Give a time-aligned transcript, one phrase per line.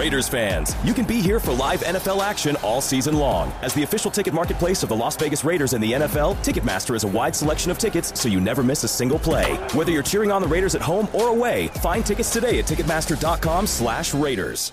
[0.00, 3.52] Raiders fans, you can be here for live NFL action all season long.
[3.60, 7.04] As the official ticket marketplace of the Las Vegas Raiders and the NFL, Ticketmaster is
[7.04, 9.56] a wide selection of tickets so you never miss a single play.
[9.74, 14.72] Whether you're cheering on the Raiders at home or away, find tickets today at ticketmaster.com/raiders.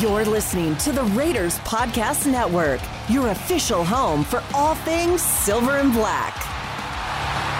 [0.00, 5.92] You're listening to the Raiders Podcast Network, your official home for all things silver and
[5.92, 6.34] black.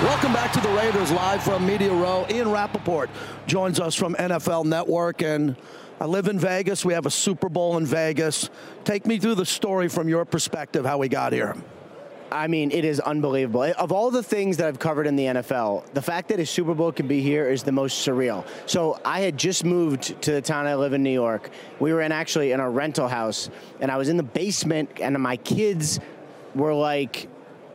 [0.02, 2.24] Welcome back to the Raiders live from Media Row.
[2.30, 3.10] Ian Rapoport
[3.46, 5.54] joins us from NFL Network, and
[6.00, 6.82] I live in Vegas.
[6.82, 8.48] We have a Super Bowl in Vegas.
[8.84, 11.54] Take me through the story from your perspective, how we got here.
[12.32, 13.62] I mean, it is unbelievable.
[13.62, 16.74] Of all the things that I've covered in the NFL, the fact that a Super
[16.74, 18.46] Bowl can be here is the most surreal.
[18.66, 21.50] So I had just moved to the town I live in, New York.
[21.80, 23.50] We were in actually in a rental house,
[23.80, 25.98] and I was in the basement, and my kids
[26.54, 27.28] were like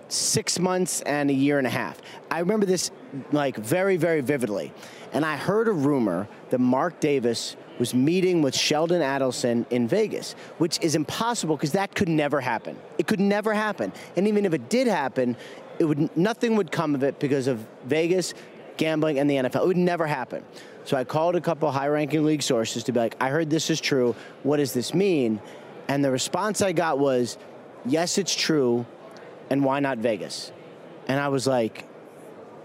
[0.07, 2.01] six months and a year and a half.
[2.29, 2.91] I remember this
[3.31, 4.73] like very, very vividly.
[5.13, 10.33] And I heard a rumor that Mark Davis was meeting with Sheldon Adelson in Vegas,
[10.57, 12.77] which is impossible because that could never happen.
[12.97, 13.91] It could never happen.
[14.15, 15.35] And even if it did happen,
[15.79, 18.33] it would nothing would come of it because of Vegas,
[18.77, 19.63] gambling, and the NFL.
[19.63, 20.43] It would never happen.
[20.85, 23.81] So I called a couple high-ranking league sources to be like, I heard this is
[23.81, 24.15] true.
[24.43, 25.41] What does this mean?
[25.87, 27.37] And the response I got was,
[27.85, 28.85] yes, it's true,
[29.49, 30.51] and why not Vegas?
[31.07, 31.87] And I was like,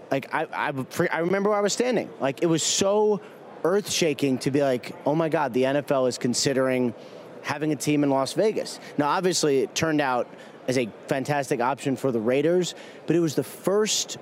[0.09, 0.73] like I, I,
[1.11, 2.09] I remember where I was standing.
[2.19, 3.21] Like it was so
[3.63, 6.93] earth shaking to be like, oh my God, the NFL is considering
[7.41, 8.79] having a team in Las Vegas.
[8.97, 10.27] Now, obviously, it turned out
[10.67, 12.75] as a fantastic option for the Raiders,
[13.07, 14.17] but it was the first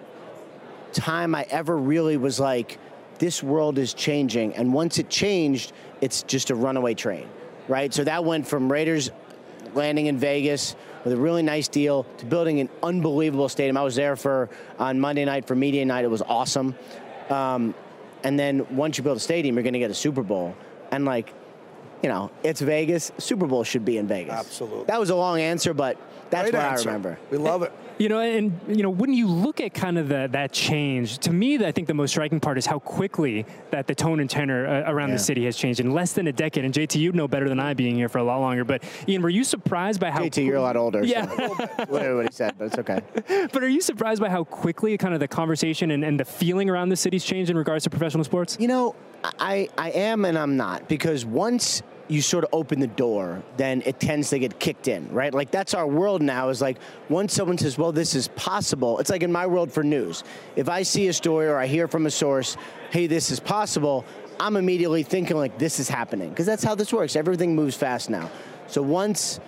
[0.93, 2.79] time I ever really was like,
[3.19, 4.55] this world is changing.
[4.55, 7.27] And once it changed, it's just a runaway train,
[7.67, 7.93] right?
[7.93, 9.11] So that went from Raiders
[9.73, 13.77] landing in Vegas with a really nice deal to building an unbelievable stadium.
[13.77, 16.05] I was there for on Monday night for media night.
[16.05, 16.75] It was awesome.
[17.29, 17.73] Um,
[18.23, 20.55] and then once you build a stadium, you're going to get a Super Bowl.
[20.91, 21.33] And like,
[22.03, 23.11] you know, it's Vegas.
[23.17, 24.33] Super Bowl should be in Vegas.
[24.33, 24.85] Absolutely.
[24.85, 25.97] That was a long answer, but
[26.29, 26.89] that's Great what answer.
[26.89, 27.19] I remember.
[27.31, 27.71] We love it.
[27.99, 31.33] You know, and you know, when you look at kind of the, that change, to
[31.33, 34.65] me, I think the most striking part is how quickly that the tone and tenor
[34.65, 35.15] uh, around Yeah.
[35.15, 36.63] the city has changed in less than a decade.
[36.63, 38.63] And JT, you know better than I, being here for a lot longer.
[38.63, 40.21] But Ian, were you surprised by how?
[40.21, 41.03] JT, you're a lot older.
[41.03, 41.27] Yeah.
[41.27, 41.47] So
[41.87, 43.01] whatever what he said, but it's okay.
[43.51, 46.69] but are you surprised by how quickly kind of the conversation and, and the feeling
[46.69, 48.55] around the city's changed in regards to professional sports?
[48.61, 48.95] You know,
[49.41, 53.81] I, I am and I'm not because once you sort of open the door, then
[53.85, 55.33] it tends to get kicked in, right?
[55.33, 56.77] Like that's our world now is like
[57.07, 60.23] once someone says, well, this is possible, it's like in my world for news.
[60.55, 62.57] If I see a story or I hear from a source,
[62.89, 64.03] hey, this is possible,
[64.39, 67.15] I'm immediately thinking like this is happening because that's how this works.
[67.15, 68.29] Everything moves fast now.
[68.67, 69.39] So once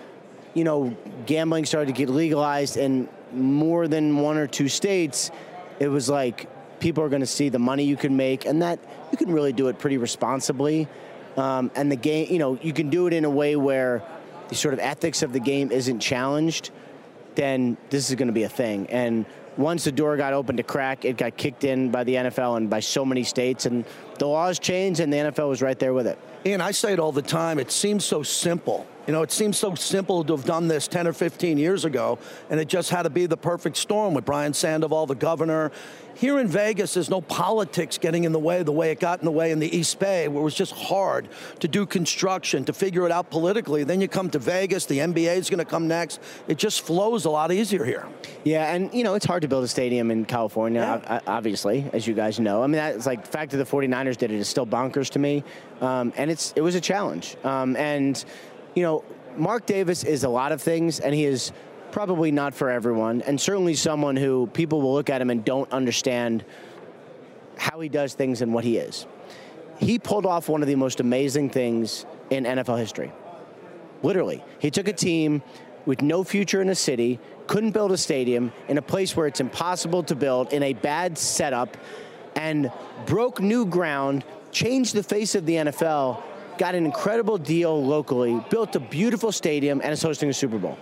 [0.54, 0.96] you know,
[1.26, 5.30] gambling started to get legalized in more than one or two states,
[5.78, 6.48] it was like
[6.80, 8.78] people are going to see the money you can make, and that
[9.10, 10.88] you can really do it pretty responsibly.
[11.36, 14.02] Um, and the game, you know, you can do it in a way where
[14.48, 16.70] the sort of ethics of the game isn't challenged.
[17.34, 18.86] Then this is going to be a thing.
[18.90, 19.24] And
[19.56, 22.70] once the door got open to crack, it got kicked in by the NFL and
[22.70, 23.84] by so many states, and
[24.22, 26.16] the laws changed, and the NFL was right there with it.
[26.46, 27.58] Ian, I say it all the time.
[27.58, 28.86] It seems so simple.
[29.08, 32.20] You know, it seems so simple to have done this 10 or 15 years ago,
[32.48, 35.72] and it just had to be the perfect storm with Brian Sandoval, the governor.
[36.14, 39.24] Here in Vegas, there's no politics getting in the way the way it got in
[39.24, 41.28] the way in the East Bay, where it was just hard
[41.60, 43.82] to do construction, to figure it out politically.
[43.82, 46.20] Then you come to Vegas, the NBA is going to come next.
[46.46, 48.06] It just flows a lot easier here.
[48.44, 51.20] Yeah, and you know it's hard to build a stadium in California, Yeah.
[51.26, 52.62] obviously, as you guys know.
[52.62, 55.18] I mean, that's like the fact that the 49ers did it is still bonkers to
[55.18, 55.44] me,
[55.80, 57.36] um, and it's it was a challenge.
[57.44, 58.22] Um, and
[58.74, 59.04] you know,
[59.36, 61.52] Mark Davis is a lot of things, and he is
[61.90, 65.70] probably not for everyone, and certainly someone who people will look at him and don't
[65.72, 66.44] understand
[67.56, 69.06] how he does things and what he is.
[69.78, 73.12] He pulled off one of the most amazing things in NFL history.
[74.02, 75.42] Literally, he took a team
[75.86, 79.40] with no future in a city, couldn't build a stadium in a place where it's
[79.40, 81.76] impossible to build, in a bad setup,
[82.36, 82.70] and
[83.06, 86.22] broke new ground, changed the face of the NFL,
[86.58, 90.78] got an incredible deal locally, built a beautiful stadium, and is hosting a Super Bowl.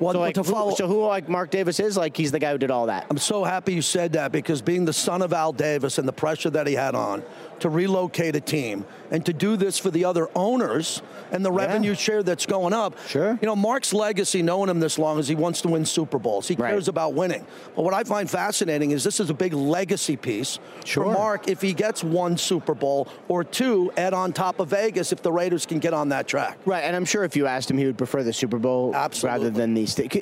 [0.00, 2.38] Well, so, like, to follow- who, so who like Mark Davis is like he's the
[2.38, 3.06] guy who did all that.
[3.10, 6.12] I'm so happy you said that because being the son of Al Davis and the
[6.12, 7.22] pressure that he had on
[7.60, 11.02] to relocate a team and to do this for the other owners
[11.32, 12.94] and the revenue share that's going up.
[13.08, 13.36] Sure.
[13.42, 16.46] You know, Mark's legacy, knowing him this long, is he wants to win Super Bowls.
[16.46, 16.70] He Right.
[16.70, 17.44] cares about winning.
[17.74, 21.04] But what I find fascinating is this is a big legacy piece Sure.
[21.06, 25.10] for Mark if he gets one Super Bowl or two add on top of Vegas
[25.10, 26.58] if the Raiders can get on that track.
[26.64, 29.38] Right, and I'm sure if you asked him, he would prefer the Super Bowl Absolutely.
[29.46, 29.74] rather than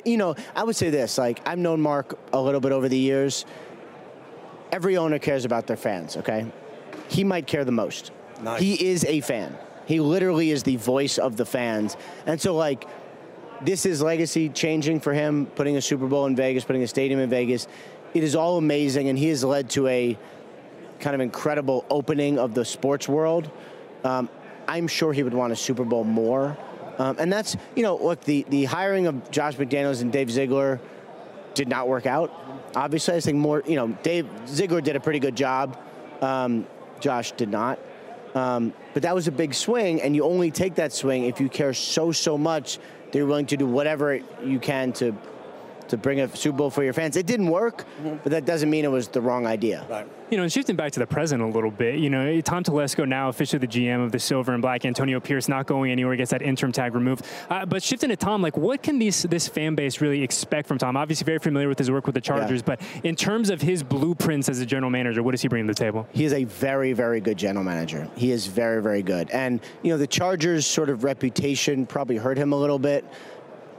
[0.05, 2.97] you know, I would say this: like I've known Mark a little bit over the
[2.97, 3.45] years.
[4.71, 6.17] Every owner cares about their fans.
[6.17, 6.45] Okay,
[7.09, 8.11] he might care the most.
[8.41, 8.61] Nice.
[8.61, 9.57] He is a fan.
[9.85, 12.87] He literally is the voice of the fans, and so like.
[13.59, 17.19] This is legacy changing for him, putting a Super Bowl in Vegas, putting a stadium
[17.19, 17.67] in Vegas.
[18.13, 20.15] It is all amazing, and he has led to a
[20.99, 23.49] kind of incredible opening of the sports world.
[24.03, 24.29] Um,
[24.67, 26.55] I'm sure he would want a Super Bowl more.
[26.97, 30.79] Um, and that's, you know, look, the, the hiring of Josh McDaniels and Dave Ziegler
[31.53, 32.33] did not work out.
[32.75, 35.77] Obviously, I think more, you know, Dave Ziegler did a pretty good job.
[36.21, 36.65] Um,
[36.99, 37.79] Josh did not.
[38.35, 41.49] Um, but that was a big swing, and you only take that swing if you
[41.49, 45.15] care so, so much that you're willing to do whatever you can to
[45.89, 47.15] to bring a Super Bowl for your fans.
[47.15, 47.85] It didn't work,
[48.23, 49.85] but that doesn't mean it was the wrong idea.
[49.89, 50.07] Right.
[50.29, 53.07] You know, and shifting back to the present a little bit, you know, Tom Telesco
[53.07, 54.83] now officially the GM of the Silver and Black.
[54.85, 57.25] Antonio Pierce not going anywhere, gets that interim tag removed.
[57.49, 60.77] Uh, but shifting to Tom, like, what can these this fan base really expect from
[60.77, 60.97] Tom?
[60.97, 64.49] Obviously, very familiar with his work with the Chargers, but in terms of his blueprints
[64.49, 66.05] as a general manager, what does he bring to the table?
[66.11, 68.09] He is a very, very good general manager.
[68.17, 69.29] He is very, very good.
[69.31, 73.05] And, you know, the Chargers' sort of reputation probably hurt him a little bit.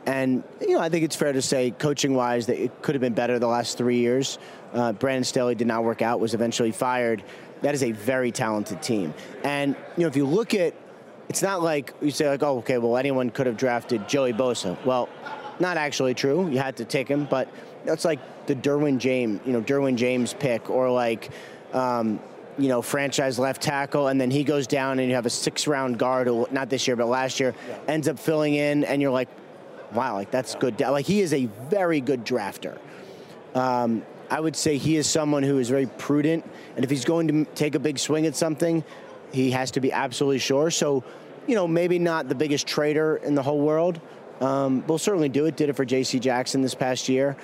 [0.08, 3.02] And, you know, I think it's fair to say, coaching wise, that it could have
[3.02, 4.38] been better the last three years.
[4.72, 7.22] Uh, Brandon Staley did not work out, was eventually fired.
[7.60, 9.12] That is a very talented team.
[9.44, 10.72] And, you know, if you look at
[11.28, 14.82] it's not like you say, like, oh, okay, well, anyone could have drafted Joey Bosa.
[14.86, 15.10] Well,
[15.60, 16.48] not actually true.
[16.48, 17.48] You had to take him, but
[17.84, 21.30] that's like the Derwin James, you know, Derwin James pick, or like,
[21.74, 22.18] um,
[22.56, 25.98] you know, franchise left tackle, and then he goes down, and you have a six-round
[25.98, 27.54] guard, who, not this year, but last year,
[27.86, 29.28] ends up filling in, and you're like,
[29.92, 30.80] wow, like that's good.
[30.80, 32.78] Like he is a very good drafter.
[33.54, 36.44] Um, I would say he is someone who is very prudent,
[36.76, 38.84] and if he's going to take a big swing at something,
[39.32, 40.70] he has to be absolutely sure.
[40.70, 41.02] So,
[41.46, 44.00] you know, maybe not the biggest trader in the whole world.
[44.40, 45.56] Um, we'll certainly do it.
[45.56, 46.18] Did it for J.C.
[46.18, 47.36] Jackson this past year.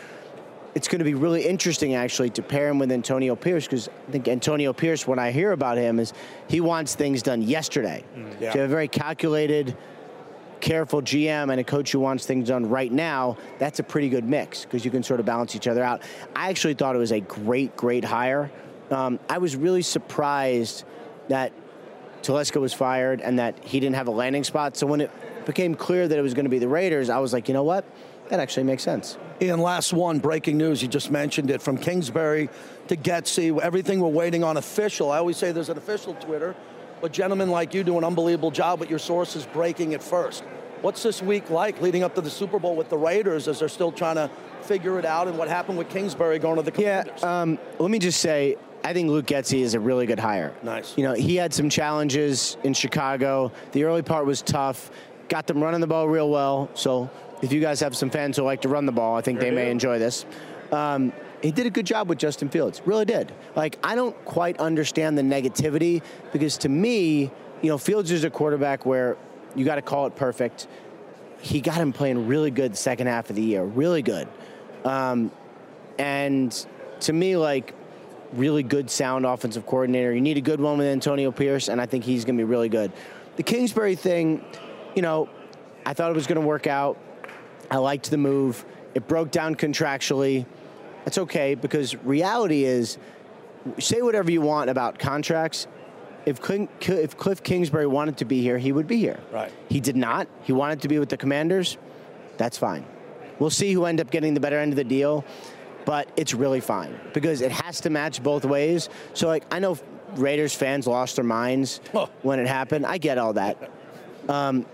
[0.74, 4.10] It's going to be really interesting, actually, to pair him with Antonio Pierce because I
[4.10, 6.12] think Antonio Pierce, when I hear about him, is
[6.48, 8.04] he wants things done yesterday.
[8.40, 8.52] Yeah.
[8.52, 9.76] So a very calculated,
[10.64, 14.24] careful GM and a coach who wants things done right now, that's a pretty good
[14.24, 16.00] mix because you can sort of balance each other out.
[16.34, 18.50] I actually thought it was a great, great hire.
[18.90, 20.84] Um, I was really surprised
[21.28, 21.52] that
[22.22, 24.78] Telesco was fired and that he didn't have a landing spot.
[24.78, 25.10] So when it
[25.44, 27.62] became clear that it was going to be the Raiders, I was like, you know
[27.62, 27.84] what?
[28.30, 29.18] That actually makes sense.
[29.42, 30.80] Ian, last one, breaking news.
[30.80, 32.48] You just mentioned it from Kingsbury
[32.88, 33.60] to Getsy.
[33.60, 35.12] Everything we're waiting on official.
[35.12, 36.56] I always say there's an official Twitter,
[37.02, 40.42] but gentlemen like you do an unbelievable job but your source is breaking it first.
[40.84, 43.70] What's this week like leading up to the Super Bowl with the Raiders as they're
[43.70, 47.22] still trying to figure it out and what happened with Kingsbury going to the Commanders?
[47.22, 50.52] Yeah, um, let me just say, I think Luke Getsy is a really good hire.
[50.62, 50.92] Nice.
[50.98, 53.50] You know, he had some challenges in Chicago.
[53.72, 54.90] The early part was tough.
[55.30, 56.68] Got them running the ball real well.
[56.74, 57.08] So
[57.40, 59.50] if you guys have some fans who like to run the ball, I think they
[59.50, 60.26] may enjoy this.
[60.70, 62.82] Um, he did a good job with Justin Fields.
[62.84, 63.32] Really did.
[63.56, 67.30] Like, I don't quite understand the negativity because to me,
[67.62, 69.16] you know, Fields is a quarterback where
[69.54, 70.66] you got to call it perfect.
[71.40, 73.62] He got him playing really good the second half of the year.
[73.62, 74.28] Really good.
[74.84, 75.30] Um,
[75.98, 76.66] and
[77.00, 77.74] to me, like,
[78.32, 80.12] really good, sound offensive coordinator.
[80.12, 82.48] You need a good one with Antonio Pierce, and I think he's going to be
[82.48, 82.92] really good.
[83.36, 84.44] The Kingsbury thing,
[84.94, 85.28] you know,
[85.86, 86.98] I thought it was going to work out.
[87.70, 88.64] I liked the move.
[88.94, 90.46] It broke down contractually.
[91.04, 92.98] That's okay because reality is,
[93.78, 95.66] say whatever you want about contracts.
[96.26, 99.20] If Clint, if Cliff Kingsbury wanted to be here, he would be here.
[99.32, 99.52] Right.
[99.68, 100.26] He did not.
[100.42, 101.76] He wanted to be with the Commanders.
[102.38, 102.84] That's fine.
[103.38, 105.24] We'll see who end up getting the better end of the deal,
[105.84, 108.88] but it's really fine because it has to match both ways.
[109.12, 109.76] So like I know
[110.16, 112.06] Raiders fans lost their minds Huh.
[112.22, 112.86] when it happened.
[112.86, 113.70] I get all that.
[114.28, 114.64] Um,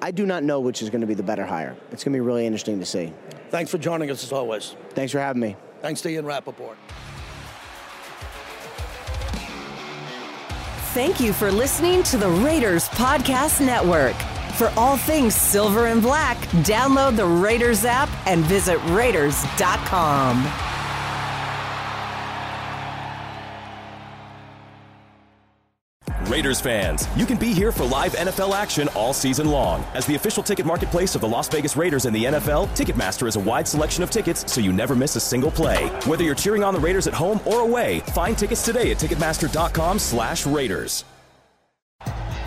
[0.00, 1.76] I do not know which is going to be the better hire.
[1.90, 3.12] It's going to be really interesting to see.
[3.50, 4.76] Thanks for joining us as always.
[4.90, 5.56] Thanks for having me.
[5.82, 6.78] Thanks to Ian Rapoport.
[10.92, 14.16] Thank you for listening to the Raiders Podcast Network.
[14.56, 20.69] For all things silver and black, download the Raiders app and visit Raiders.com.
[26.30, 29.84] Raiders fans, you can be here for live NFL action all season long.
[29.94, 33.34] As the official ticket marketplace of the Las Vegas Raiders and the NFL, Ticketmaster is
[33.34, 35.88] a wide selection of tickets so you never miss a single play.
[36.06, 41.04] Whether you're cheering on the Raiders at home or away, find tickets today at ticketmaster.com/raiders.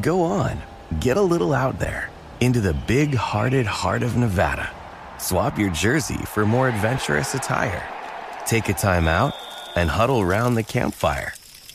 [0.00, 0.62] Go on,
[1.00, 4.70] get a little out there into the big hearted heart of Nevada.
[5.18, 7.86] Swap your jersey for more adventurous attire.
[8.46, 9.34] Take a time out
[9.76, 11.34] and huddle round the campfire.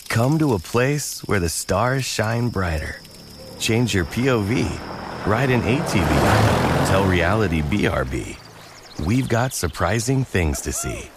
[0.09, 3.01] Come to a place where the stars shine brighter.
[3.59, 4.65] Change your POV.
[5.27, 6.87] Ride an ATV.
[6.87, 8.35] Tell reality BRB.
[9.05, 11.11] We've got surprising things to see.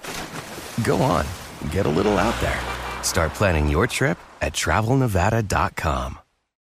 [0.85, 1.25] Go on,
[1.71, 2.61] get a little out there.
[3.03, 6.19] Start planning your trip at travelnevada.com.